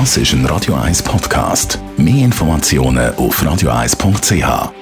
[0.00, 1.78] Das ist ein Radio 1 Podcast.
[1.96, 4.72] Mehr Informationen auf radio1.ch.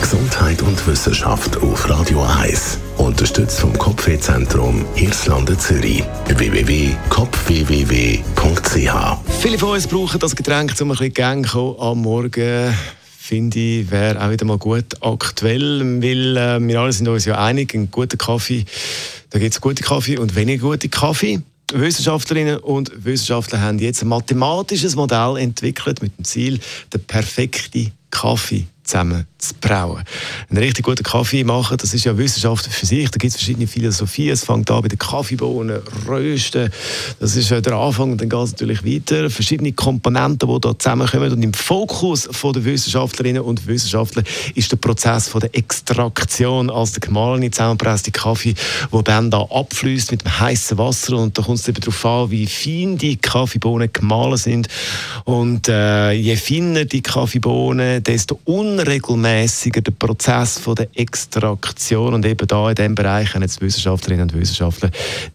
[0.00, 2.78] Gesundheit und Wissenschaft auf Radio 1.
[2.98, 6.04] Unterstützt vom Kopfwehzentrum Irlande Zürich.
[6.28, 8.94] www.kopfwww.ch
[9.40, 12.72] Viele von uns brauchen das Getränk, um ein bisschen Gang am Morgen
[13.18, 17.44] finde ich, wäre auch wieder mal gut aktuell, weil äh, wir alle sind uns ja
[17.44, 18.64] einig, ein guter Kaffee,
[19.30, 21.42] da gibt es gute Kaffee und weniger gute Kaffee.
[21.72, 26.60] Wissenschaftlerinnen und Wissenschaftler haben jetzt ein mathematisches Modell entwickelt mit dem Ziel,
[26.92, 30.02] den perfekten Kaffee zusammen zu brauen.
[30.50, 33.10] Einen richtig guten Kaffee machen, das ist ja Wissenschaft für sich.
[33.10, 34.30] Da gibt es verschiedene Philosophien.
[34.30, 36.70] Es fängt an bei den Kaffeebohnen, Rösten.
[37.18, 39.30] Das ist der Anfang und dann geht es natürlich weiter.
[39.30, 41.32] Verschiedene Komponenten, die da zusammenkommen.
[41.32, 44.22] Und im Fokus der Wissenschaftlerinnen und Wissenschaftler
[44.54, 48.54] ist der Prozess von der Extraktion, als der gemahlene, zusammengepresste Kaffee,
[48.92, 51.16] der dann da abfließt mit dem heißen Wasser.
[51.16, 54.68] Und da kommt es darauf an, wie fein die Kaffeebohnen gemahlen sind.
[55.24, 58.38] Und äh, je feiner die Kaffeebohnen, desto
[58.82, 62.14] unregelmäßiger der Prozess von der Extraktion.
[62.14, 64.90] Und eben da in diesem Bereich haben jetzt Wissenschaftlerinnen und Wissenschaftler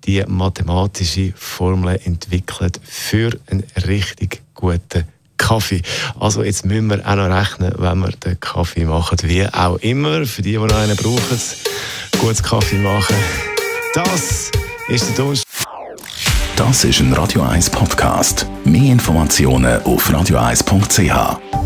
[0.06, 5.06] die mathematische Formel entwickelt für einen richtig guten
[5.38, 5.82] Kaffee.
[6.20, 10.26] Also jetzt müssen wir auch noch rechnen, wenn wir den Kaffee machen, wie auch immer.
[10.26, 11.40] Für die, die noch einen brauchen,
[12.20, 13.16] gutes Kaffee machen.
[13.94, 14.52] Das
[14.90, 15.44] ist der Dunst.
[16.56, 18.48] Das ist ein Radio 1 Podcast.
[18.66, 21.57] Mehr Informationen auf radio1.ch.